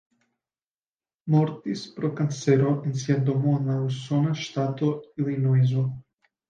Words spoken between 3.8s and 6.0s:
usona ŝtato Ilinojso.